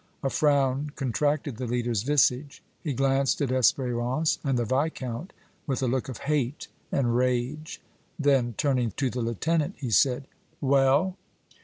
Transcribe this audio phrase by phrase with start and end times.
[0.23, 5.31] A frown contracted the leader's visage; he glanced at Espérance and the Viscount
[5.67, 7.79] with a look of hate and rage;
[8.17, 10.25] then, turning to the lieutenant, he said:
[10.59, 11.17] "Well?"